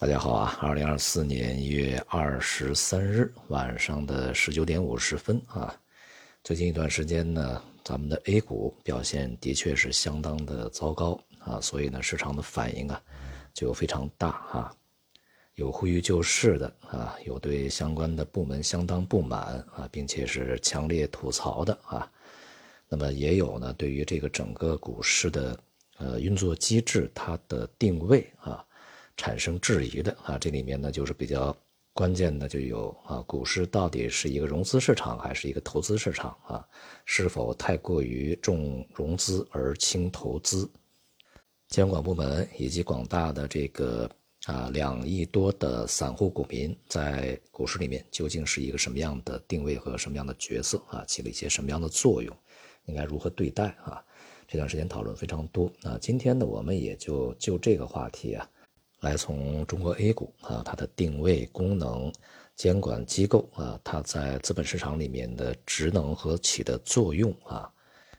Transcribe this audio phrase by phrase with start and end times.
[0.00, 5.74] 大家好啊，二零二四年一月二十三日晚上的十九点五十分啊，
[6.44, 13.02] 最近一段时间呢，咱们的 A 股表现的确是相当的糟糕啊，所以呢，市场的反应啊
[13.52, 14.72] 就非常大啊，
[15.56, 22.08] 有呼吁救市的啊，有对相关的部门相当不满啊，并且是强烈吐槽的啊，
[22.88, 25.58] 那么也有呢，对于这个整个股市的
[25.96, 28.64] 呃运作机制它的定位啊。
[29.18, 31.54] 产生质疑的啊，这里面呢就是比较
[31.92, 36.64] 关键的，就有啊，股市到底是一个融资市场还是一个投资市场啊？
[37.04, 40.70] 是否太过于重融资而轻投资？
[41.66, 44.08] 监管部门以及广大的这个
[44.46, 51.04] 啊两亿多的散户股民在股市里面究竟是一个什么样的定位和什么样的角色啊？
[51.06, 52.34] 起了一些什么样的作用？
[52.86, 54.00] 应该如何对待啊？
[54.46, 58.48] 这段时间讨论非常多啊，今天呢，我们也就就这个话题啊。
[59.00, 62.12] 来从中国 A 股啊，它的定位、功能、
[62.56, 67.70] 监管机构啊，它在资本市场里面的职能和起的作用啊，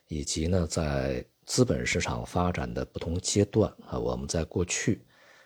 [0.08, 5.04] 以及呢，在资本市场发展的不同阶段啊，我们在过去，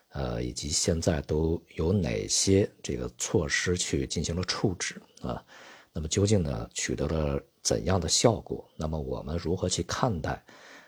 [0.09, 5.43] 呃，以及现在都有哪些这个措施去进行了处置啊？
[5.91, 8.69] 那么究竟呢，取得了怎样的效果？
[8.75, 10.43] 那么我们如何去看待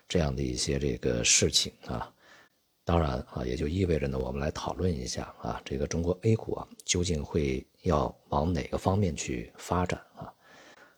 [0.08, 2.12] 这样的一些这个事情啊？
[2.86, 10.32] 当然啊，也就意味着呢，我们来讨论一下啊，这个中国 A 股啊，究竟会要往哪个方面去发展啊？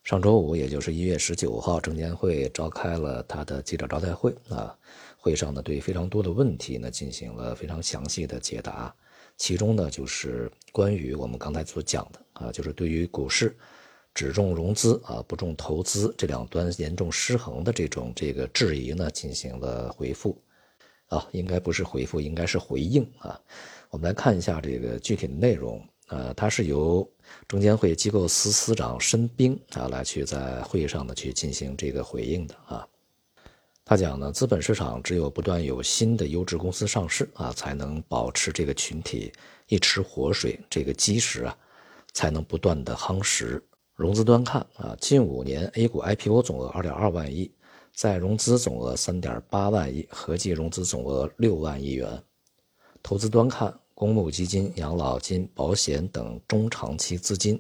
[0.04, 4.78] 上周五，也就是一月十九号，证监会召开了他的记者招待会啊，
[5.18, 8.94] 会上呢，对非常多的问题呢进行了非常详细的解答，
[9.38, 13.56] 其中呢，就是关于我们刚才所讲的啊，就是对于股市
[14.14, 20.38] 只重融资啊，不重投资这两端严重失衡的这种这个质疑呢，进行了回复。
[21.08, 23.40] 啊，应该不是回复，应该是回应啊。
[23.90, 25.82] 我们来看一下这个具体的内容。
[26.10, 27.06] 呃，它是由
[27.50, 32.88] 证监会机构司司长申兵啊来去在会议上呢去进行这个回应的啊。
[33.84, 39.34] 他讲呢，资本市场只有不断有新的优质公司上市啊，才能保持这个群体
[39.68, 41.58] 一池活水，这个基石啊
[42.14, 43.62] 才能不断的夯实。
[43.94, 47.52] 融资端看啊，近五年 A 股 IPO 总额二点二万亿。
[47.98, 52.24] 再融资总额三点八万亿，合计融资总额六万亿元。
[53.02, 57.60] 投资端看，公募基金、养老金、保险等中长期资金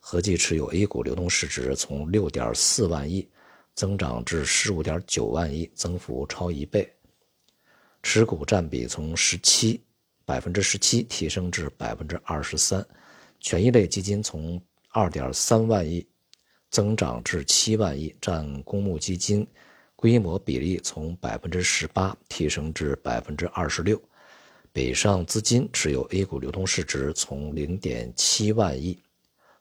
[0.00, 3.28] 合计持有 A 股流动市值从六点四万亿
[3.74, 6.90] 增长至十五点九万亿，增幅超一倍。
[8.02, 9.78] 持股占比从十七
[10.24, 12.82] 百分之十七提升至百分之二十三，
[13.38, 14.58] 权益类基金从
[14.88, 16.06] 二点三万亿
[16.70, 19.46] 增长至七万亿，占公募基金。
[20.04, 23.98] 规模比例从百分之十八提升至百分之二十六，
[24.70, 29.02] 北上资金持有 A 股流通市值从零点七万亿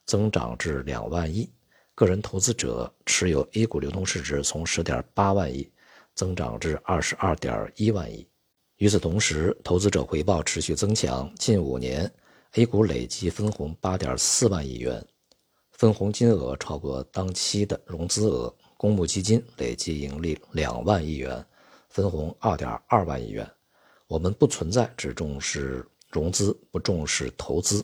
[0.05, 1.49] 增长至两万亿，
[1.95, 5.71] 个人投资者持有 A 股流通市值从十点八万亿
[6.13, 8.27] 增长至二十二点一万亿。
[8.79, 12.13] 与此同时，投资者回报持续增强，近五年
[12.55, 15.01] A 股累计分红八点四万亿元，
[15.71, 18.53] 分红金额超过当期的融资额。
[18.83, 21.41] 公募基金累计盈利两万亿元，
[21.87, 23.49] 分红二点二万亿元。
[24.07, 27.81] 我们不存在只重视融资不重视投资，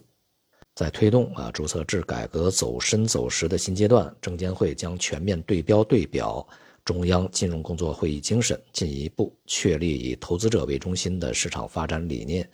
[0.75, 6.45] 在推动啊注册制改革走深走实的新阶段，证监会将全面对标对表
[6.83, 12.45] 中央金融工作会议精神，进一步确立以投资者为中心的市场发展理念，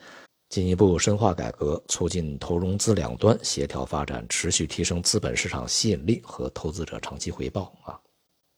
[0.50, 8.00] 进一步深化改革，促进投融资两端协调发展，持续提升资本市场吸引力和投资者长期回报啊。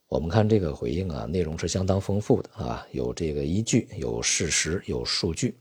[0.10, 5.60] 我们看这个回应啊，内容是相当丰富的啊，有这个依据，有事实，有数据，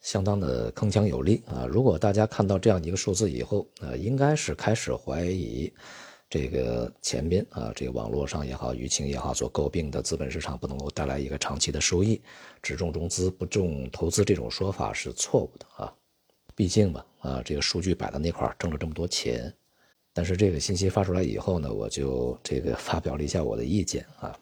[0.00, 1.66] 相当的铿锵有力啊。
[1.66, 5.72] 如果大家看到这样一个数字以后啊，应该是开始怀疑
[6.28, 12.20] 这个前边啊，这个网络上也好，舆情也好所诟病的资本市场不能够带来一个长期的收益，
[12.60, 15.94] 只重融资不重投资这种说法是错误的啊。
[16.56, 19.54] 毕竟嘛啊，这个数据摆在那块挣了这么多钱。
[20.16, 24.34] 但是这个信息发出来以后呢，我就这个发表了一下我的意见啊。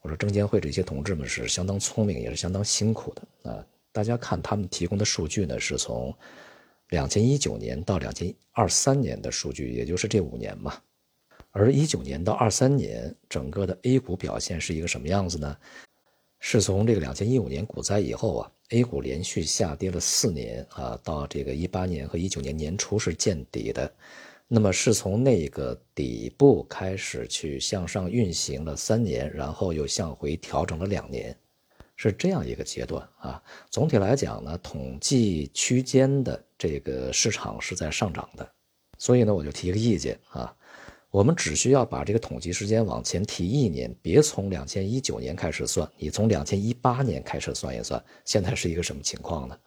[0.00, 3.66] 我说证监会这些同志们是相当聪明，也是相当辛苦的啊。
[3.90, 6.14] 大家看他们提供的数据呢，是从
[6.90, 10.80] 两千一九年到两千二三年的数据，也就是这五年嘛。
[11.50, 15.56] 而一九年到二三年整个的 A 股表现是一个什么样子呢？
[16.38, 23.92] 是从这个两千一五年股灾以后啊，A 股连续下跌了四年啊，到这个一八年和一九年年初是见底的。
[24.48, 31.36] 那么是从那个底部开始去向上运行了三年，然后又向回调整了两年，
[31.96, 33.42] 是这样一个阶段啊。
[33.70, 38.48] 总体来讲呢，统计区间的这个市场是在上涨的，
[38.98, 40.54] 所以呢，我就提个意见啊，
[41.10, 49.58] 我们只需要把这个统计时间往前提一年，别从两千一九年开始算，你从两千一八年开始算一算，现在是一个什么情况呢？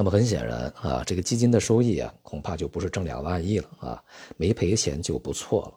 [0.00, 4.02] 那么很显然啊，这个基金的收益啊，恐怕就不是挣两万亿了啊，
[4.38, 5.74] 没赔钱就不错了。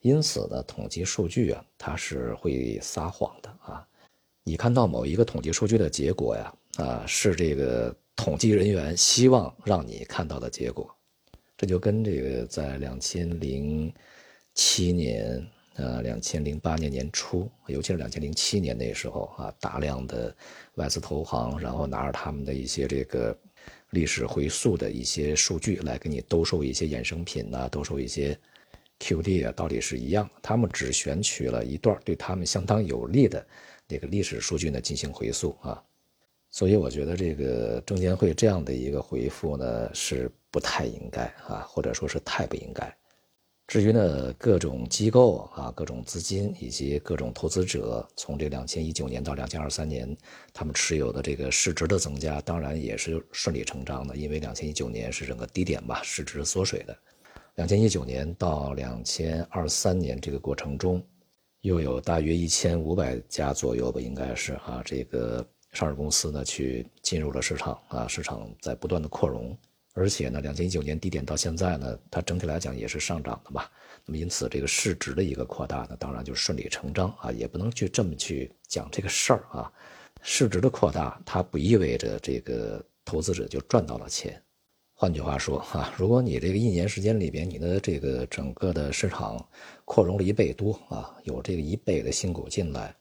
[0.00, 3.86] 因此呢，统计数据啊，它是会撒谎的啊。
[4.42, 10.92] 你看到某一个统计数据的结果呀，啊，是这个统计人员希望让你看到的结果。
[11.56, 13.94] 这就跟这个在两千零
[14.52, 15.46] 七年。
[15.76, 20.32] 呃，两千零八年年初，尤其是两千零七年那时候啊，大量的
[20.76, 23.36] 外资投行，然后拿着他们的一些这个
[23.94, 28.38] 历史回溯的一些数据来给你兜售一些衍生品呐，兜售一些
[28.98, 30.28] QD 啊，道理是一样。
[30.42, 33.46] 他们只选取了一段对他们相当有利的
[33.88, 35.82] 那个历史数据呢进行回溯啊，
[36.50, 42.94] 所以我觉得这个证监会这样的一个回复呢是不太应该啊，或者说是太不应该。
[43.66, 50.14] 至于呢，各种机构啊，各种资金以及各种投资者，从这两千一九年到两千二三年，
[50.52, 56.96] 他们持有的这个市值的增加，当然也是顺理成章的，因为两千一九年是整个低点吧，市值缩水的。
[57.54, 61.02] 两千一九年到两千二三年这个过程中，
[61.62, 69.56] 又有大约一千五百家左右吧，应该是啊，这个上市公司呢去进入了市场啊，市场在不断的扩容。
[69.94, 73.70] 而且呢，两千一九年低点到现在呢，它整体来讲也是上涨的吧。
[74.04, 79.72] 那么因此，这个市值的一个扩大呢，当然就顺理成章啊，也不能去这么去讲这个事儿啊。
[80.20, 84.42] 市值的扩大，它不意味着这个投资者就赚到了钱。
[84.96, 89.48] 换句话说啊，如果你这个一年时间里边，你的这个整个的市场
[89.84, 92.94] 扩容了一倍多啊，有这个一倍的新股进来，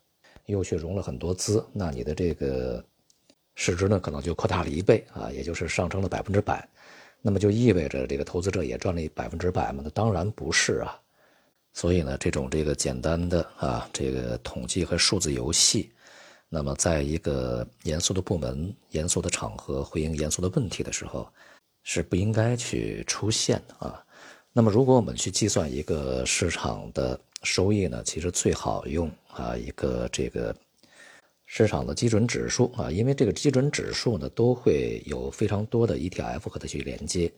[0.45, 2.83] 又去融了很多资，那你的这个
[3.55, 6.67] 市值呢，可能就扩大了一倍啊，也就是上升了百分之百。
[7.21, 9.81] 那么就意味着这个投资者也赚了百分之百吗？
[9.83, 10.99] 那当然不是啊。
[11.71, 15.91] 所以呢，这种这个简单的啊，这个统计和数字游戏，
[16.49, 21.27] 那么在一个严肃的部门、严肃的场合回应严肃的问题的时候，
[21.83, 24.03] 是不应该去出现的啊。
[24.51, 30.53] 那么如果我们去计算一个市场的收益呢，其实最好用啊一个这个。
[31.55, 37.31] 市场的基准指数啊，因为这个基准指数呢，都会有非常多的 ETF 和它去连接，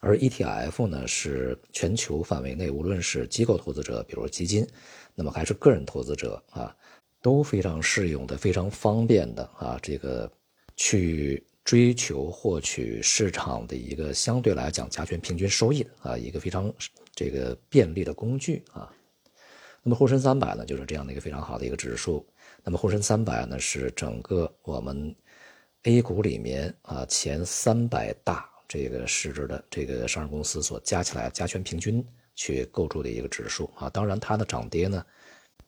[0.00, 4.66] 而 ETF 呢是全球范围内，无论是机构投资者，比如基金，
[5.14, 6.74] 那么还是个人投资者啊，
[7.22, 10.28] 都非常适用的、非常方便的啊，这个
[10.74, 16.74] 去追求获取市场的一个相对来讲加权平均收益的啊，一个非常
[17.14, 18.92] 这个便利的工具啊。
[19.84, 22.26] 那么沪深三百呢，就是这样的一个非常好的一个指数。
[22.62, 25.14] 那么沪深三百呢，是整个我们
[25.84, 33.88] A 股里面啊前三百大这个市值的这个上市公司所加起来加权平均去构筑的一个指数啊。
[33.90, 35.04] 当然它的涨跌呢，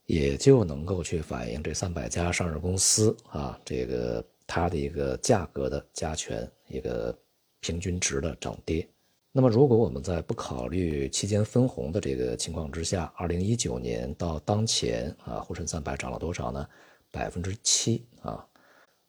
[0.06, 7.16] 也就能够去反映这三百家上市公司啊这个它的一个价格的加权一个
[7.60, 8.86] 平均值的涨跌。
[9.34, 16.68] 那么，如果我们在不考虑期间分红的这个情况之下，二零一九年到当前啊，沪深三百涨了多少呢？
[17.10, 18.46] 百分之七啊。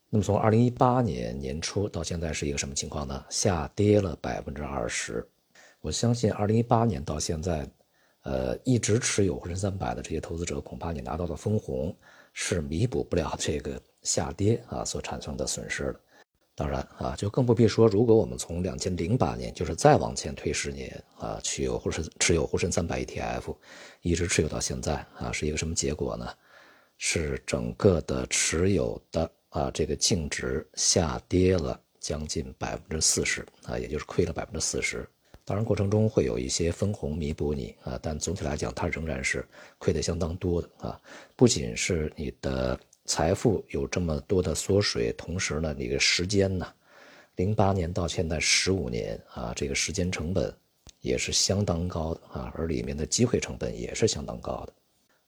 [0.09, 3.21] 那么从二零一八年年初到现在是一个什么情况呢？
[3.29, 5.27] 下跌了百分之二十。
[5.81, 7.69] 我相信二零一八年到现在，
[8.21, 11.93] 呃，一直持有沪深三百的这些投资者，恐怕你拿到的分红
[12.31, 15.99] 是弥补不了这个下跌啊所产生的损失的。
[16.55, 23.55] 当然啊，就更不必说，如果我们从两千零八年，就是再往前推十年啊，持有沪深持有沪深三百 ETF，
[24.01, 26.29] 一直持有到现在啊，是一个什么结果呢？
[26.99, 35.09] 是整个的持有的啊这个净值下跌了将近百分之四十啊，也就是亏了百分之四十。
[35.43, 39.43] 当然过程中会有一些分红弥补你啊，但总体来讲，它仍然是
[39.79, 41.01] 亏的相当多的啊，
[41.35, 42.79] 不仅是你的。
[43.05, 46.65] 财富有这么多的缩水，同时呢，这个时间呢，
[47.35, 50.55] 零八年到现在十五年啊，这个时间成本
[51.01, 54.73] 也是相当高的啊，而里面的机会成本也是相当高的。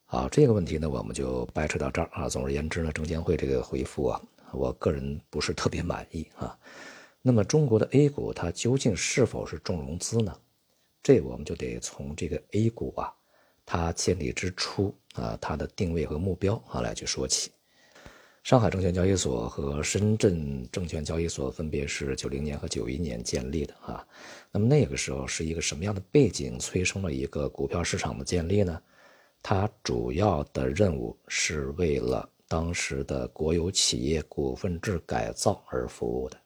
[0.06, 2.30] 好，这个问题呢，我们就掰扯到这儿啊。
[2.30, 4.22] 总而言之呢，证监会这个回复啊，
[4.54, 6.58] 我个人不是特别满意啊。
[7.22, 10.34] 那么中国的 A 股它究竟是否是重融资呢？
[11.04, 13.14] 这我们就得从这个 A 股啊，
[13.66, 17.52] 它建立之初啊，它的定位和目标啊来去说起。
[18.46, 24.08] 上海证券交易所和深圳证券交易所分别是九零年和九一年建立的啊。
[24.52, 28.80] 那么那个时候是一个什么样的背景催生了一个股票市场的建立呢？
[29.42, 36.38] 它主要的任务是为了当时的国有企业股份制改造而服务的。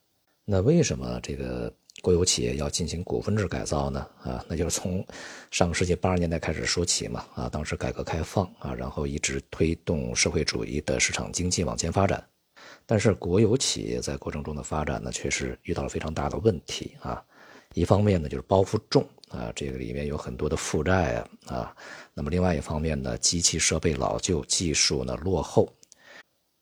[0.46, 1.70] 那为什么这个
[2.02, 4.08] 国有企业要进行股份制改造呢？
[4.24, 5.06] 啊，那就是从
[5.52, 7.26] 上个世纪八十年代开始说起嘛。
[7.36, 12.24] 啊，当时改革开放啊，然后一直推动社会主义的市场经济往前发展。
[12.86, 17.24] 但是国有企业在过程中的发展呢，确实遇到了非常大的问题啊。
[17.76, 21.76] 一方面呢，就是包袱重啊，这个里面有很多的负债啊啊。
[22.14, 25.72] 那么另外一方面呢，机器设备老旧，技术呢落后，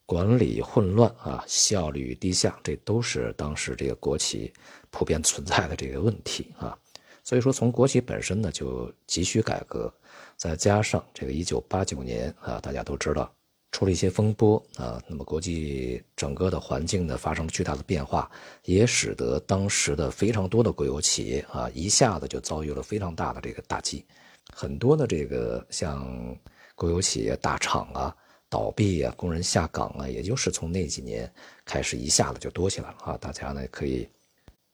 [0.06, 4.52] 管理混乱啊，效率低下，这都是当时这个国企
[4.98, 6.76] 普遍存在的这个问题啊。
[7.24, 9.94] 所以说，从国企本身呢就急需改革，
[10.36, 13.32] 再加上这个一九八九年啊，大家都知道。
[13.72, 18.32] 出了一些风波啊，那么国际整个的环境呢发生了巨大的变化，
[18.64, 24.04] 也使得当时的非常多的国有企业啊一下子就遭遇了非常大的这个打击，
[24.52, 26.36] 很多的这个像
[26.74, 28.16] 国有企业大厂啊
[28.50, 31.32] 倒闭啊，工人下岗啊，也就是从那几年
[31.66, 33.18] 开始一下子就多起来了啊。
[33.18, 34.08] 大家呢可以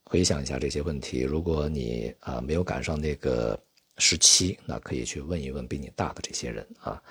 [0.06, 3.60] 回想一下这些问题，如果你啊没有赶上那个
[3.98, 7.02] 时期，那可以去问一问比你大的这些人啊，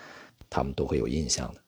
[0.48, 1.60] 他们都会有印象的。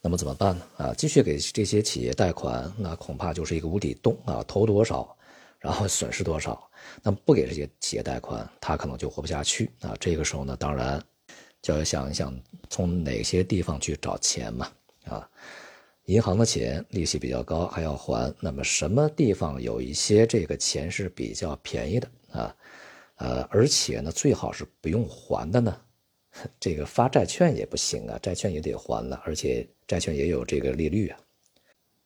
[0.00, 0.66] 那么怎么办呢？
[0.76, 4.44] 啊，继续给这些企业贷款，那恐怕就是一个无底洞啊！
[4.46, 5.16] 投多少，
[5.58, 6.70] 然后损失多少。
[7.02, 9.96] 那不给这些企业贷款，他可能就活不下去啊！
[9.98, 11.02] 这个时候呢，当然
[11.62, 12.38] 就要想一想
[12.68, 14.70] 从哪些地方去找钱嘛
[15.06, 15.26] 啊！
[16.06, 18.34] 银行的钱利息比较高，还要还。
[18.40, 22.56] 那么什么地方有一些这个钱是比较便宜的啊？
[23.16, 25.76] 呃，而且呢，最好是不用还的呢？
[26.58, 29.66] 这个发债券也不行啊，债券也得还呢，而且。
[29.86, 31.20] 债券也有这个利率啊，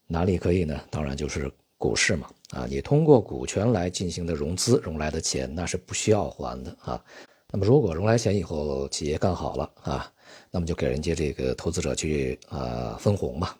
[0.08, 0.82] 哪里可以呢？
[0.90, 2.66] 当然就是股市嘛啊！
[2.68, 7.00] 你通过股权来进行的融资融来的钱，那是不需要还的啊。
[7.52, 10.12] 那么如果融来钱以后企业干好了啊，
[10.50, 13.54] 那么就给人家这个投资者去呃分红嘛，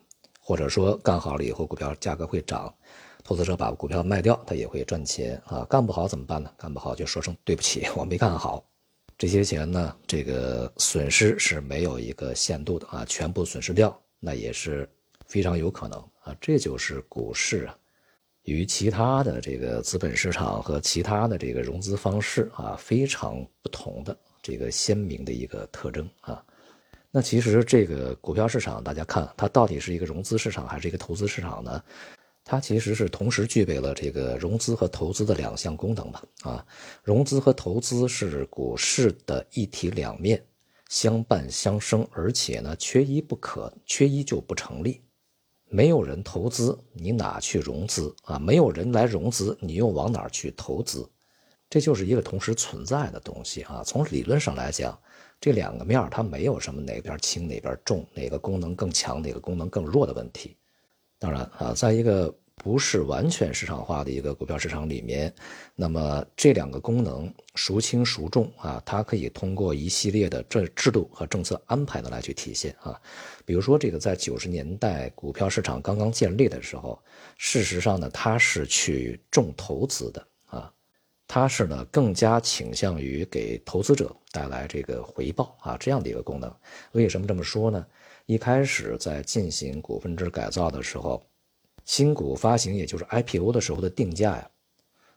[0.48, 2.74] 或者说干好了以后股票价格会涨，
[3.22, 5.62] 投资者把股票卖掉，他也会赚钱啊。
[5.68, 6.50] 干不好怎么办呢？
[6.56, 8.64] 干不好就说声对不起，我没干好。
[9.18, 13.94] 这些钱呢，这个损失是没有一个限度的啊，全部损失掉。
[14.18, 14.88] 那也是
[15.26, 17.76] 非常有可能啊，这就是股市啊，
[18.44, 26.42] 与其他的这个资本市场和其他的这个融资方式啊非常不同的这个鲜明的一个特征啊。
[27.10, 31.82] 那其实这个股票市场，大家看它到底是一个融资市场还是一个投资市场呢？
[32.44, 36.22] 它其实是同时具备了这个融资和投资的两项功能吧？
[36.42, 36.66] 啊，
[37.02, 40.42] 融资和投资是股市的一体两面。
[40.88, 45.02] 相伴相生，而且呢，缺一不可，缺一就不成立。
[45.68, 48.38] 没有人投资，你哪去融资啊？
[48.38, 51.06] 没有人来融资，你又往哪去投资？
[51.68, 53.82] 这就是一个同时存在的东西啊。
[53.84, 54.98] 从理论上来讲，
[55.40, 60.56] 这两个面它没有什么哪边轻哪边重，哪个功能更强，哪个功能更弱的问题。
[61.18, 62.34] 当然啊，在一个。
[62.60, 65.32] 不是完全市场化的一个股票市场里面，
[65.76, 68.82] 那么这两个功能孰轻孰重啊？
[68.84, 73.00] 它可以通过一系列的这制度和政策安排呢来去体现啊。
[73.44, 77.00] 比如说这个在九十年代股票市场刚刚建立的时候，
[77.36, 80.26] 事实上呢它是去重投资的，
[81.28, 86.52] 它是呢更加倾向于给投资者带来这个回报啊这样的一个功能。
[86.92, 87.86] 为什么这么说呢？
[88.26, 91.22] 一开始在进行股份制改造的时候。
[91.84, 94.50] 新股发行，也就是 IPO 的时候的定价呀，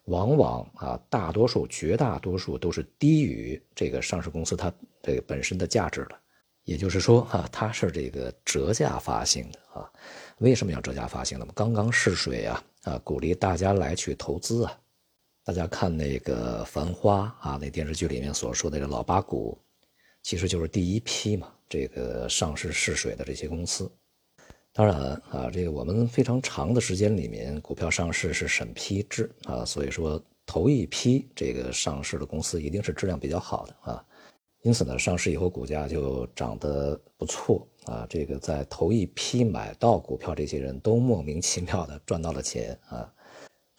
[0.05, 4.71] 往往啊，大多数、绝大多数都是低于这个上市公司它
[5.03, 6.15] 这个本身的价值的。
[6.63, 9.91] 也就是说，哈，它是这个折价发行的啊。
[10.37, 11.45] 为什么要折价发行呢？
[11.53, 14.79] 刚刚试水啊，啊，鼓励大家来去投资啊。
[15.43, 19.57] 大家看那个《繁花》啊，那电视剧里面所说的这老八股，
[20.21, 23.91] 其实就是第一批嘛，这个上市试水的这些公司。
[24.71, 24.95] 当然
[25.31, 34.05] 啊，这个我们非常长的时间里面，股票上市是审批制啊，所以说头一批这个上市的公司一定是质量比较好的啊，
[34.61, 38.05] 因此呢，上市以后股价就涨得不错啊。
[38.07, 43.11] 这个在头一批买到股票这些人都莫名其妙的赚到了钱啊。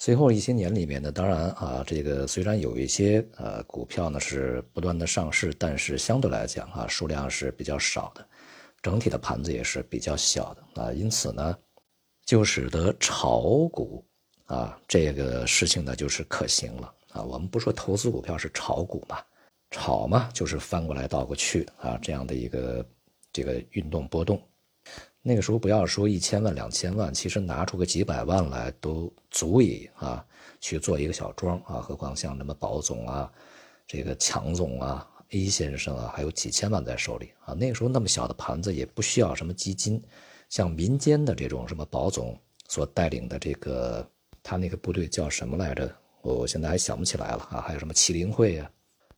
[0.04, 8.28] 随后一些年里面呢，当然啊，这个虽然有一些呃股票呢是不断的上市，但是相对来讲啊，数量是比较少的。
[8.82, 11.56] 整体的盘子也是比较小的啊，因此呢，
[12.24, 14.04] 就使得炒股
[14.46, 17.22] 啊这个事情呢就是可行了啊。
[17.22, 19.18] 我们不说投资股票是炒股嘛，
[19.70, 22.84] 炒嘛就是翻过来倒过去啊这样的一个
[23.32, 24.42] 这个运动波动。
[25.22, 30.24] 那个时候不要说一千万两千万，其实拿出个几百万来都足以啊
[30.60, 33.32] 去做一个小庄啊，何况像什么宝总啊，
[33.86, 35.08] 这个强总啊。
[35.34, 37.54] A 先生啊，还有几千万在手里啊。
[37.54, 39.98] 那个时候那么小的盘子，也不需要什么基金
[40.50, 42.38] 像民间的这种什么宝总
[42.68, 44.06] 所带领的这个，
[44.42, 45.90] 他那个部队叫什么来着？
[46.20, 47.62] 我现在还想不起来了啊。
[47.62, 48.70] 还有什么麒麟会啊，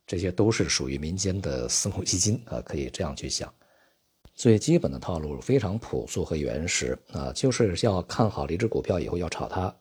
[0.07, 3.53] 这些都是属于民间的私募基金啊，可以这样去想。
[4.35, 9.73] 最基本的套路非常朴素和原始啊，就是要看好了一只股票以后要炒它，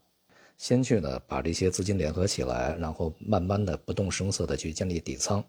[0.57, 5.45] 先去呢把这些资金联合起来，然后慢慢的不动声色的去建立底仓。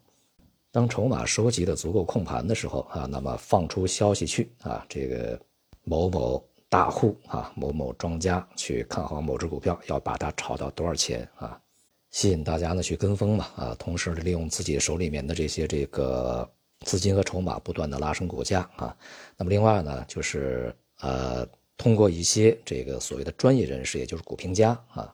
[0.72, 5.40] 当筹码收集的足够控盘的时候啊，那么放出消息去啊，这个
[5.84, 11.62] 某某大户啊，某某庄家去看好某只股票，要把它炒到多少钱啊，
[12.10, 16.50] 吸引大家呢去跟风嘛啊，同时利用自己手里面的这些这个
[16.82, 18.96] 资金和筹码，不断的拉升股价啊。
[19.38, 25.13] 那么另外呢，就是呃，通过一些这个所谓的专业人士，也就是股评家啊，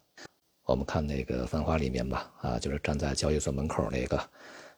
[0.66, 4.30] 我们看那个《繁花》里面吧啊，就是站在交易所门口那个。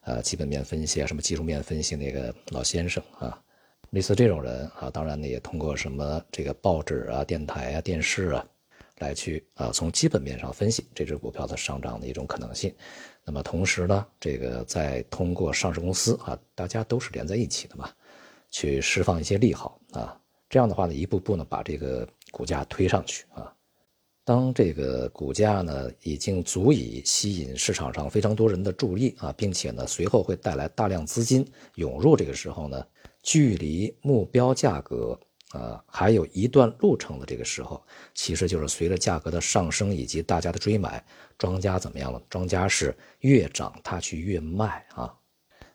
[0.06, 3.42] 呃，基本面分析啊，什么技术面分析那个老先生啊，
[3.92, 8.46] 类似这种人啊，当然呢也通过什么这个报纸啊、电台啊、电视啊，
[8.98, 12.76] 来去啊从基本面上分析这只股票的上涨的一种可能性。
[13.26, 17.90] 那么同时呢，这个再通过上市公司啊，大家都是连在一起的嘛，
[18.52, 23.54] 去释放一些利好啊，这样的话呢，一步步呢把这个股价推上去啊。
[24.26, 32.86] 当这个股价呢已经足以吸引市场上非常多人的注意啊，并且呢随后会带来大量资金涌入，这个时候呢，
[33.22, 35.20] 距离目标价格
[35.54, 37.82] 啊还有一段路程的这个时候，
[38.14, 41.02] 其实就是随着价格的上升以及大家的追买，
[41.38, 42.22] 庄家怎么样了？
[42.30, 45.14] 庄家是越涨他去越卖啊，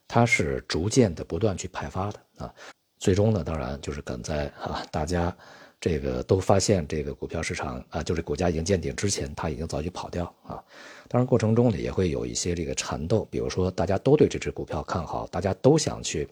[0.06, 2.54] 他是逐渐的不断去派发的啊，
[2.98, 5.34] 最终呢，当然就是赶在啊大家。
[5.80, 10.60] 这个都发现，这个股票市场啊，就是股价已经见顶之前，它已经早已跑掉啊。
[11.06, 16.28] 当然过程中呢，也会有一些这个缠斗，比如说大家都对这只股票看好，大家都想去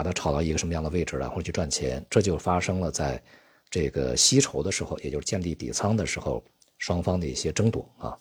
[0.00, 3.22] 把它炒到一个什么样的位置，然后去赚钱，这就发生了在
[3.68, 6.42] 这个吸筹的时候，也就是建立底仓的时候，
[6.78, 8.18] 双方的一些争夺啊，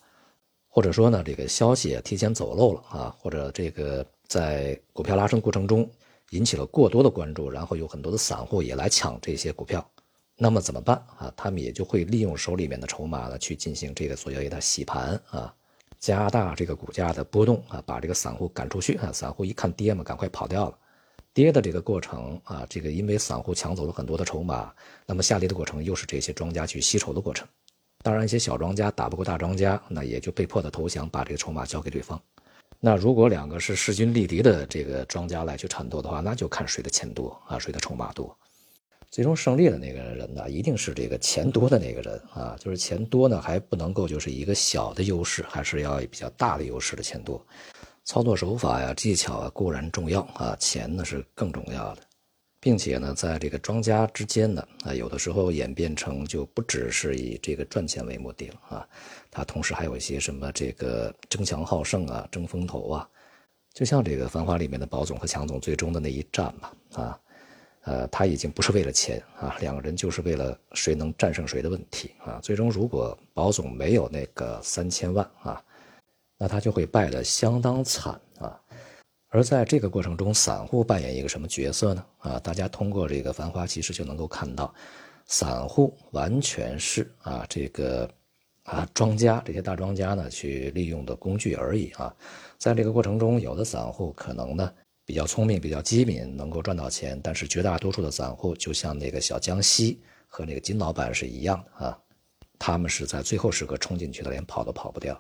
[0.68, 5.90] 或者说呢，这个消息提前走漏了啊，或者这个在股票拉升过程中
[6.32, 9.90] 引起了过多的关注，然后有很多的散户也来抢这些股票。
[10.36, 11.34] 那么怎么办啊？
[11.38, 15.56] 他们也就会利用手里面的筹码呢，去进行这个所谓的洗盘啊，
[15.98, 19.12] 加大这个股价的波动啊，把这个散户赶出去啊。
[19.14, 20.78] 散户一看跌嘛，赶快跑掉了。
[21.42, 24.74] 跌的这个过程啊，这个因为散户抢走了很多的筹码，
[25.06, 27.48] 那么下跌的过程又是这些庄家去吸筹的过程。
[28.04, 32.22] 当然，一些小庄家打不过大庄家，那也就被迫的投降，把这个筹码交给对方。
[32.82, 38.38] 那如果两个是势均力敌的这个庄家来去缠斗的话，那就看谁的钱多啊，谁的筹码多。
[39.10, 47.42] 最终胜利的那个人呢，一定是这个钱多的那个人啊，就是钱多呢，还不能够就是一个小的优势，还是要比较大的优势的钱多。
[48.10, 52.02] 操作手法呀、技巧啊固然重要啊，钱呢是更重要的，
[52.60, 58.88] 并且呢，在这个庄家之间呢，啊，有的时候演变成就不只是以这个赚钱为目的了啊，
[59.30, 63.08] 他同时还有一些什么这个争强好胜啊、争风头啊，
[63.76, 67.20] 就像这个《繁花》里面的宝总和强总最终的那一战吧，啊。
[67.84, 72.40] 呃，他已经不是为了钱啊，两个人就是为了谁能战胜谁的问题啊。
[72.42, 75.64] 最终，如果保总没有那个三千万啊，
[76.40, 78.60] 那他就会败得相当惨啊。
[79.28, 82.06] 而在这个过程中，散户扮演一个什么角色呢？
[82.18, 84.74] 啊，大家通过这个繁花其实就能够看到，
[85.28, 88.10] 散户完全是啊这个
[88.64, 92.12] 啊庄家这些大庄家呢去利用的工具而已啊。
[92.58, 94.74] 在这个过程中，有的散户可能呢。
[95.06, 97.20] 比较聪明，比较机敏，能够赚到钱。
[97.24, 102.00] 但是绝大多数的散户，就像那个小江西和那个金老板是一样的啊，
[102.60, 105.20] 他们是在最后时刻冲进去的，连跑都跑不掉，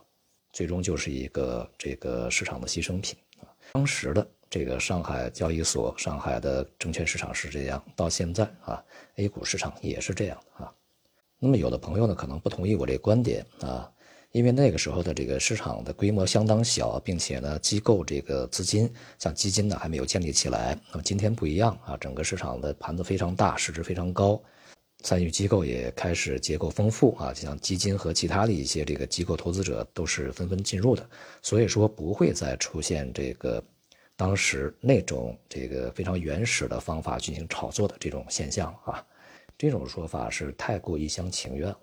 [0.51, 3.47] 最终就是一个这个市场的牺牲品啊。
[3.73, 8.83] 当时的这个上海交易所、上海的证券市场是这样，到现在啊
[9.15, 10.71] ，A 股市场也是这样啊。
[11.37, 13.89] 那么有的朋友呢，可能不同意我这观点啊。
[14.31, 20.77] 因为那个时候的这个市场的规模相当小，并且呢，机构这个资金像基金呢还没有建立起来。
[20.91, 24.39] 那么今天不一样啊，整个市场的盘子非常大，市值非常高，
[25.03, 31.09] 参与机构也开始结构丰富啊，像基金和其他的一些这个机构投资者都是纷纷进入的，
[31.41, 33.63] 所以说不会再出现这个
[34.15, 39.05] 当时那种这个非常原始的方法进行炒作的这种现象啊。
[39.57, 41.73] 这种说法是太过一厢情愿。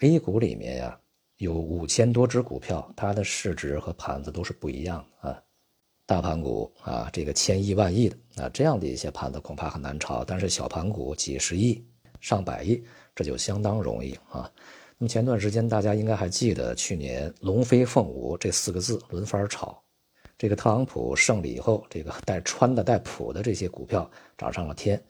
[0.00, 1.00] A 股里面呀。
[1.38, 5.38] 有五千多只股票，它的市值和盘子都是不一样啊。
[6.06, 10.24] 大盘股啊，这个千亿万亿的啊，这样的一些盘子恐怕很难炒。
[10.24, 11.86] 但是小盘股几十亿、
[12.20, 12.82] 上百亿，
[13.14, 14.50] 这就相当容易啊。
[14.98, 19.82] 那么前段时间大家应该还记得，去年龙飞凤舞这四个字轮番炒，
[20.38, 25.02] 这个特朗普胜利以后，这个带川的、带普的这些股票涨上了天。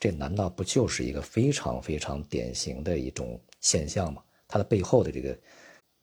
[0.00, 4.22] 这难道不就是一个非常非常典型的一种现象吗？
[4.48, 5.38] 它的背后的这个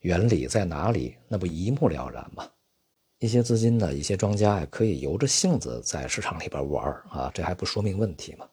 [0.00, 1.14] 原理在哪里？
[1.28, 2.48] 那不一目了然吗？
[3.18, 8.48] 一些资金呢，一些庄家呀，可以由着性子在市场里边玩啊，这还不说明问题吗？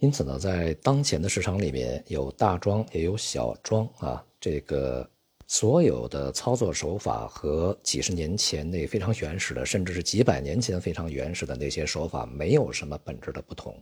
[0.00, 5.08] 因此呢，在当前的市场里面，有大庄也有小庄啊，这个
[5.48, 13.74] 所有的操作手法和几十年前那非常原始的，甚至是几百年前非常原始的那些手法没有什么本质的不同，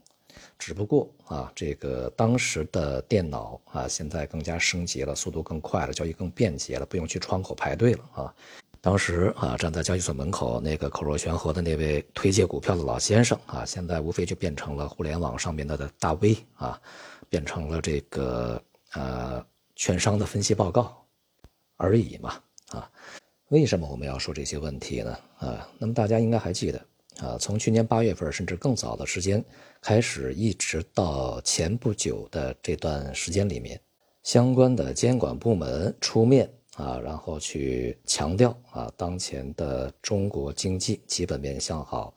[0.59, 8.35] 只不过啊，这个当时的电脑啊，现在更加升级了，速度更快了，交易更便捷了，不用去窗口排队了啊。
[8.87, 16.81] 当时啊，站在交易所门口那个口若悬河的那位推介股票的老先生啊，现在无非就变成了互联网上面的大 V 啊，
[17.29, 19.45] 变成了这个呃
[19.75, 21.05] 券商的分析报告
[21.77, 22.89] 而已嘛啊。
[23.49, 25.19] 为什么我们要说这些问题呢？
[25.39, 26.81] 啊，那么大家应该还记得
[27.19, 29.45] 啊，从去年八月份甚至更早的时间
[29.83, 33.81] 开始，一直到前不久的这段时间里面，
[34.23, 36.49] 相关的监管部门出面。
[36.77, 42.15] 啊，然后去强调啊，当前的中国经济基本面向好，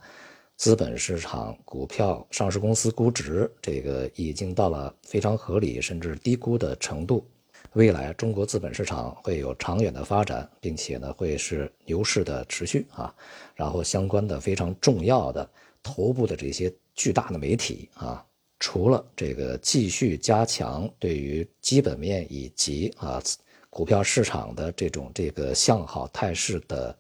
[0.58, 7.26] 资本市场股票上市公司估值这个已经到了非常合理甚至低估的程度，
[7.72, 13.16] 未来中国资本市场会有长远的发展，并且呢会是牛市的持续啊，
[13.56, 15.50] 然后相关的非常重要的
[15.82, 18.26] 头部的这些巨大的媒体啊，
[18.60, 23.24] 除了这个继续加强对于基本面以及啊。
[23.70, 26.98] 股票市场的这种这个向好态势的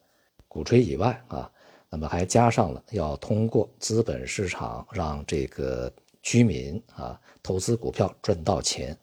[0.47, 1.51] 鼓吹以外啊，
[1.89, 8.97] 那么还加上了要通过资本市场让这个居民啊投资股票赚到钱。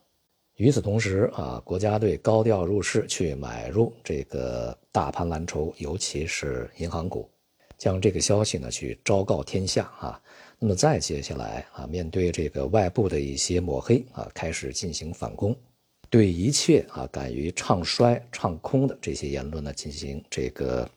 [0.57, 7.29] 与此同时啊，国家队高调入市去买入这个大盘蓝筹，尤其是银行股，
[7.77, 10.23] 将这个消息呢去昭告天下啊。
[10.59, 15.55] 那么再接下来啊，面对这个外部的一些抹黑啊，开始进行反攻。
[16.17, 20.89] 对一切啊敢于唱衰、唱空的这些言论呢，进行这个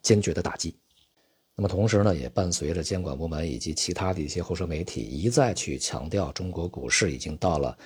[0.00, 0.74] 坚决的打击。
[1.54, 7.76] 那么同时呢，也伴随着监管部门以及其他的一些后社媒体一再去强调，中国股市已经到了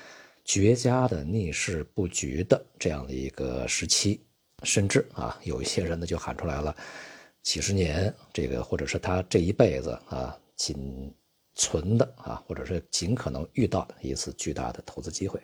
[0.45, 4.21] 绝佳的逆势布局的这样的一个时期。
[4.63, 6.73] 甚至啊，有一些人呢就喊出来了，
[7.43, 11.13] 几十年这个，或者是他这一辈子啊仅
[11.57, 15.41] 存的啊，或者是尽可能遇到的一次巨大的投资机会。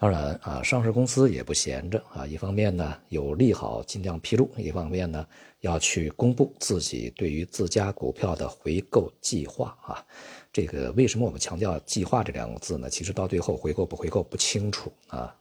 [0.00, 2.26] 当然啊，上市公司也不闲着啊。
[2.26, 5.26] 一方面呢，有利好尽量披露；一方面呢，
[5.60, 10.02] 要去公布自己对于自家股票的回购计划啊。
[10.50, 12.88] 这个为什么我们强调“计划”这两个字呢？
[12.88, 15.36] 其实到最后回购不回购不清楚啊，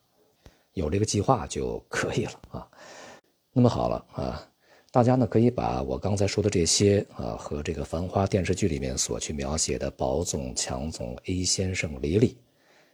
[0.74, 2.68] 有这个计划就可以了啊。
[3.54, 4.46] 那么好了啊，
[4.92, 12.38] 大家呢可以把我刚才说的这些啊和这个《繁花》电视剧里面所去描写的宝总、强总、A 先生、李李。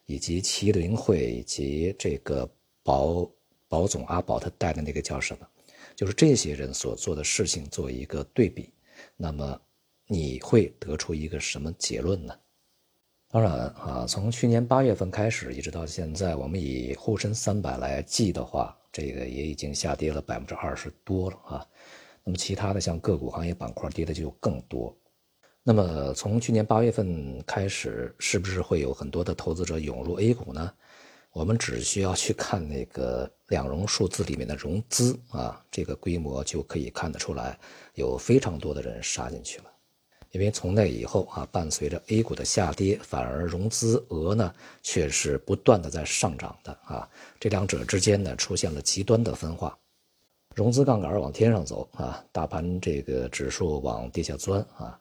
[0.05, 2.49] 以及麒麟会以及这个
[2.83, 3.29] 保
[3.67, 5.47] 保总阿宝他带的那个叫什么？
[5.95, 8.73] 就是这些人所做的事情做一个对比，
[9.15, 9.59] 那么
[10.07, 12.37] 你会得出一个什么结论呢？
[13.29, 21.67] 当然啊，从去年八月份开始一直到现在，我们以沪深三百来计的话，这个也已经下跌了百分之二十多了啊。
[22.23, 24.95] 那么其他的像个股行业板块跌的就更多。
[25.67, 30.71] 那么从去年八月份开始，是不是会有很多的投资者涌入 A 股呢？
[31.32, 37.58] 我们只需要去看那个两融数字里面的融资啊，这个规模就可以看得出来，
[37.95, 39.65] 有非常多的人杀进去了。
[40.30, 49.75] 因为从那以后啊，伴随着 A 股的下跌，反而融资额呢却是不断的在上涨的啊，这两者之间呢出现了极端的分化，
[50.54, 54.99] 融资杠杆往天上走啊，大盘这个指数往地下钻啊。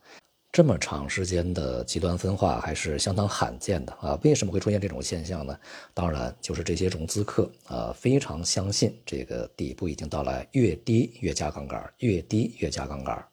[0.54, 4.16] 这么长时间的极端分化还是相当罕见的啊！
[4.22, 5.58] 为什么会出现这种现象呢？
[5.92, 13.26] 当然就是这些融资客啊，非常相信这个底部已经到来，越低越加杠杆，越低越加杠杆，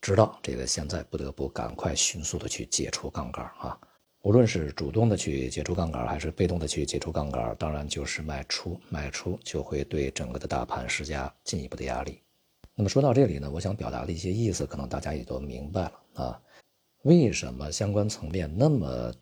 [0.00, 3.76] 直到这个现在不得不赶快迅速的去解除杠杆啊！
[4.22, 12.20] 无论是主动的去解除杠杆，还是被动的去解除杠杆，当然就是卖出，卖出就会对整个的大盘施加进一步的压力。
[12.76, 16.40] 那么说到这里呢，我想表达的一些意思，可能大家也都明白了啊。
[17.02, 19.12] 为什么相关层面那么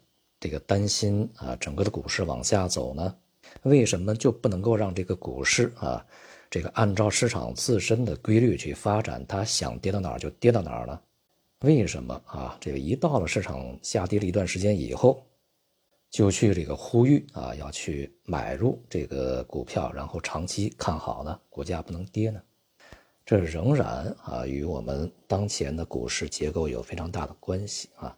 [0.40, 1.54] 这个担心啊？
[1.56, 3.14] 整个的股市往下走呢？
[3.62, 6.04] 为什么就不能够让这个股市啊，
[6.50, 9.24] 这个按照市场自身的规律去发展？
[9.26, 11.00] 它想跌到哪儿就跌到哪儿呢？
[11.60, 12.56] 为什么啊？
[12.60, 15.24] 这个一到了市场下跌了一段时间以后，
[16.10, 21.40] 就去这个呼吁啊，要去买入这个股票，然后长期看好呢？
[21.48, 22.40] 股价不能跌呢？
[23.28, 28.16] 这仍然啊，与我们当前的股市结构有非常大的关系啊。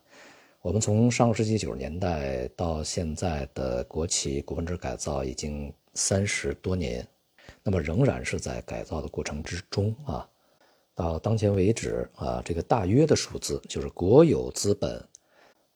[0.62, 7.04] 我们从上世纪九十年代到现在的国企股份制改造已经三十多年，
[7.64, 10.24] 那么仍然是在改造的过程之中啊。
[10.94, 15.04] 到当前为止啊，这个大约的数字就是国有资本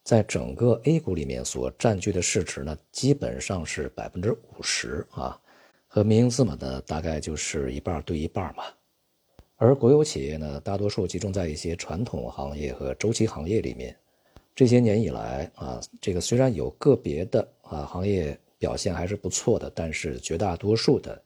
[0.04, 5.36] 在整个 A 股里面所占据的市值呢，基本上是百分之五十啊，
[5.88, 8.62] 和民营资本呢大概就是一半对一半嘛。
[9.56, 13.96] 而国有企业呢，大多数集中在一些传统行业和周期行业里面。
[14.54, 21.20] 这些年以来啊，这个虽然有个别的啊行业表现还是不错的，但是绝大多数的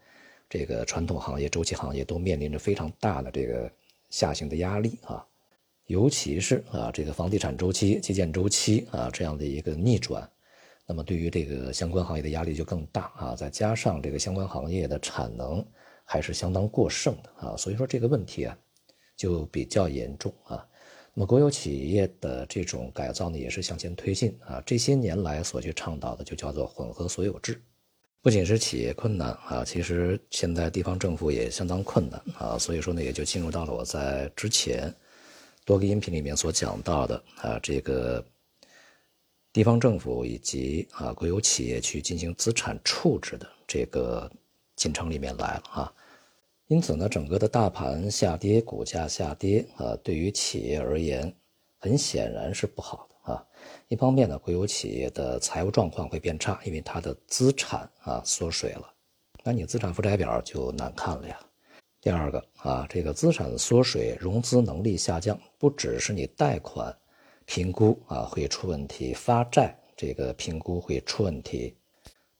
[0.48, 3.70] 这个传统行业、周期行业都面临着非常大的这个。
[4.10, 5.22] 下行的压力啊，
[5.84, 10.26] 尤其是啊这个房地产周期、基建周期啊这样的一个逆转，
[10.86, 13.36] 那么对于这个相关行业的压力就更大啊。
[13.36, 15.62] 再加上这个相关行业的产能
[16.10, 18.56] 还是相当过剩的啊，所以说这个问题啊
[19.14, 20.66] 就比较严重啊。
[21.12, 27.60] 那么国有企业的这种改造呢也是向前推进啊，这些年来所去倡导的就叫做混合所有制。
[28.22, 34.92] 不仅是企业困难啊，其实现在地方政府也相当困难啊，所以说呢，也就进入到了我在之前
[35.66, 38.24] 多个音频里面所讲到的啊，这个
[39.52, 44.30] 地方政府以及啊国有企业去进行资产处置的这个
[44.74, 45.92] 进程里面来了啊。
[46.68, 51.34] 因此呢，整个的大盘下跌，股价下跌啊，对于企业而言，
[51.78, 53.42] 很显然是不好的啊。
[53.88, 58.92] 一方面呢，国有企业的财务状况会变差，因为它的资产啊缩水了，
[59.42, 61.40] 那你资产负债表就难看了呀。
[62.02, 66.94] 第二个啊，这个资产缩水，融资能力下降，不只是你贷款
[67.46, 71.74] 评估啊会出问题，发债这个评估会出问题，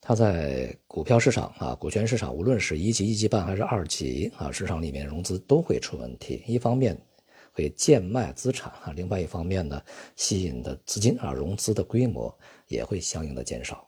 [0.09, 6.43] 它在股票市场啊，股权市场，无论是一级、一级半还是二级啊市场里面融资都会出问题。
[6.47, 6.99] 一方面。
[7.53, 9.83] 会贱卖资产啊，另外一方面呢，
[10.15, 12.33] 吸引的资金啊，融资的规模
[12.69, 13.85] 也会相应的减少。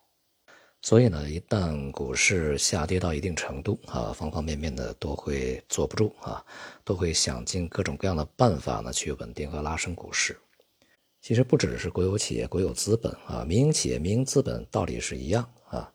[0.83, 6.44] 所以呢，一旦股市下跌到一定程度啊，方方面面的都会坐不住啊，
[6.85, 10.37] 都会想尽各种各样的办法呢，去稳定和拉升股市。
[11.22, 15.92] 其实不只是国有企业、国有资本啊，民营企业、民营资本道理是一样啊。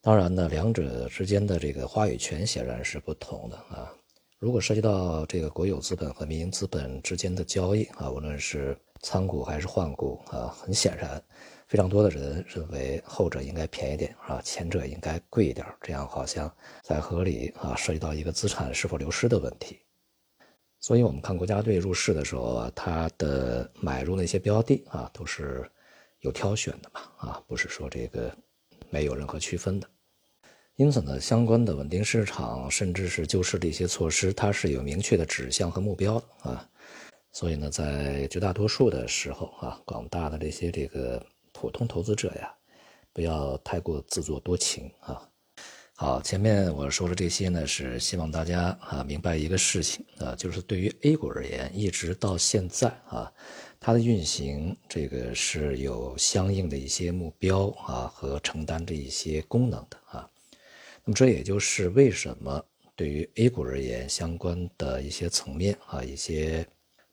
[0.00, 3.92] 当然呢，两者之间的这个话语权显然是不同的啊。
[4.38, 11.20] 如果涉及到这个国有资本和民营资本之间的交易啊，无论是参股还是换股啊，很显然，
[11.66, 16.54] 非常多的人认为后者应该便宜点啊，前者应该贵一点，这样好像
[16.84, 17.74] 才合理啊。
[17.74, 19.80] 涉及到一个资产是否流失的问题，
[20.78, 25.68] 所以我们看国家队入市的时候啊，它的买入那些标的啊，都是
[26.20, 28.36] 有挑选的嘛啊，不是说这个
[28.90, 29.88] 没有任何区分的。
[30.76, 36.68] 因此呢，相关的稳定市场，甚至是救市的一些措施，它是有明确的指向和目标的啊。
[37.32, 42.54] 所以呢，在绝大多数的时候啊，广大的这些这个普通投资者呀，
[43.12, 45.26] 不要太过自作多情啊。
[45.98, 53.32] 好，前面我说的这些呢，是希望大家啊明白一个事情啊，就是对于 A 股而言，一直到现在啊，
[53.80, 60.28] 它的运行这个是有相应的一些目标啊和承担着一些功能的啊。
[61.02, 62.62] 那么这也就是为什么
[62.94, 66.66] 对于 A 股而言，相关的一些层面啊，一些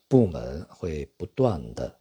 [0.10, 2.00] 部门会不断的，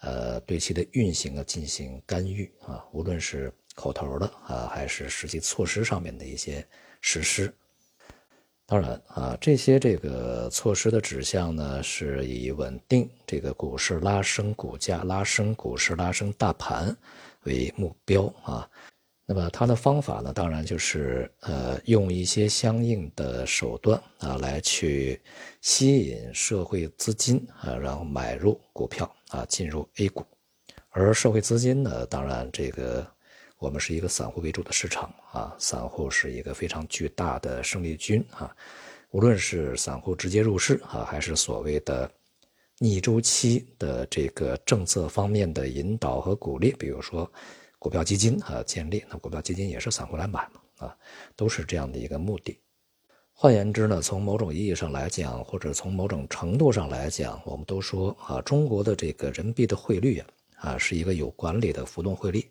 [0.00, 6.66] 呃，对其的运行啊进行干预啊，无论是口头的啊，还是实际措施上面的一些
[7.00, 7.52] 实施。
[8.64, 16.96] 当然啊，这些这个措施的指向呢，是以稳定这个股市拉升股价、拉升股市、拉升大盘
[17.42, 18.68] 为目标啊。
[19.24, 25.20] 那么它的方法呢，当然就是呃，用一些相应的手段啊，来去
[25.60, 30.24] 吸引社会资金啊，然后买入股票啊，进入 A 股。
[30.90, 33.06] 而社会资金呢，当然这个
[33.62, 38.52] 我们是一个散户为主的市场啊，散户是一个非常巨大的胜利军啊。
[39.12, 42.10] 无论是散户直接入市啊，还是所谓的
[42.80, 47.30] 逆周期的这个政策方面的引导和鼓励，比如说。
[47.78, 50.96] 股票基金啊建立，那股票基金也是散户来买嘛啊，
[51.34, 52.56] 都是这样的一个目的。
[53.32, 60.26] 换言之呢，从某种意义上来讲，或者从某种程度上来讲，我们都说啊，中国的这个人民币的汇率啊
[60.58, 62.48] 啊是一个有管理的浮动汇率。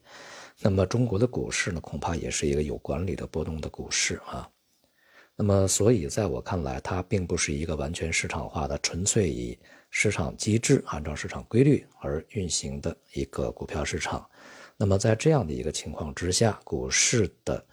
[0.64, 4.48] 那么中国的股市呢，恐怕也是一个有管理的波动的股市啊。
[5.36, 9.58] 那么所以在我看来，它并不是一个完全市场化的、纯粹以
[9.90, 14.30] 市场机制按照市场规律而运行的一个股票市场。
[14.78, 17.66] 那么在这样的一个情况之下，股市的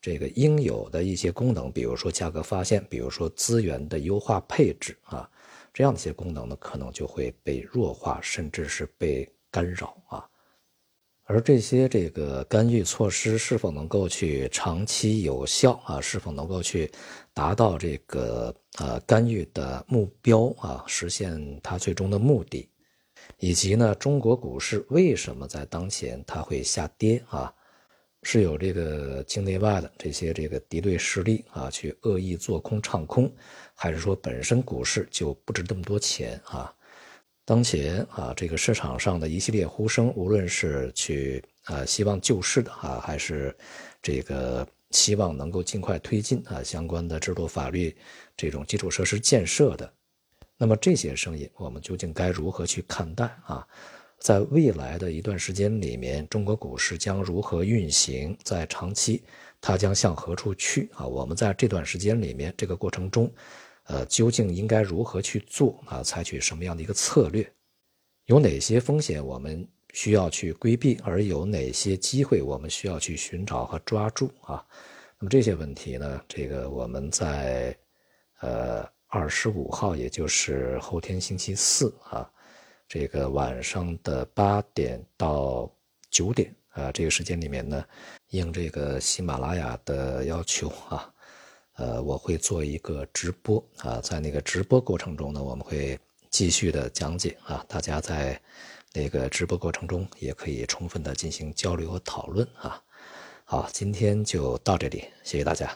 [0.00, 5.28] 这个应有的一些功能，比如说价格发现，比如说资源的优化配置啊，
[5.74, 10.26] 这样的一些功能呢，可能就会被弱化，甚至是被干扰啊。
[11.30, 16.00] 而这些这个干预措施是否能够去长期有效啊？
[16.00, 16.90] 是否能够去
[17.32, 20.82] 达到这个呃干预的目标啊？
[20.88, 22.68] 实现它最终的目的，
[23.38, 27.54] 以及呢，中国股市为什么在当前它会下跌啊？
[28.24, 33.32] 是有这个境内外的这些这个敌对势力啊去恶意做空唱空，
[33.72, 36.74] 还是说本身股市就不值那么多钱啊？
[37.44, 43.52] 当前啊，这个市场上的一系列呼声，无论是去啊希望救市的啊，还是
[44.00, 47.96] 这个希望能够尽快推进啊相关的制度法律
[48.36, 49.92] 这种基础设施建设的，
[50.56, 53.66] 那么这些声音，我们究竟该如何去看待啊？
[54.20, 58.36] 在未来的一段时间里面，中国股市将如何运行？
[58.44, 59.24] 在长期，
[59.60, 61.04] 它将向何处去啊？
[61.06, 63.32] 我们在这段时间里面，这个过程中。
[63.84, 66.02] 呃，究竟应该如何去做啊？
[66.02, 67.50] 采取什么样的一个策略？
[68.26, 70.96] 有哪些风险我们需要去规避？
[71.02, 74.64] 而有哪些机会我们需要去寻找和抓住啊？
[75.18, 76.22] 那么这些问题呢？
[76.28, 77.76] 这个我们在
[78.40, 82.30] 呃二十五号，也就是后天星期四啊，
[82.86, 85.68] 这个晚上的八点到
[86.10, 87.84] 九点啊，这个时间里面呢，
[88.28, 91.12] 应这个喜马拉雅的要求啊。
[91.80, 98.38] 呃，我会做一个直播啊，在那个直播过程中呢，我们会继续的讲解啊，大家在
[98.92, 102.78] 那个直播过程中也可以充分的进行交流和讨论啊。
[103.46, 105.74] 好，今天就到这里，谢谢大家。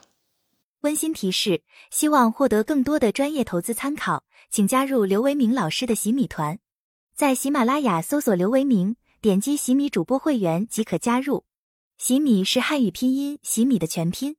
[0.82, 6.58] 温馨提示：希望获得更多的专业投资参考，请加入刘维明老师的洗米团，
[7.16, 11.44] 在喜马拉雅搜索刘维明，点击洗米主播会员即可加入。
[11.96, 14.36] 洗米是汉语拼音洗米的全拼。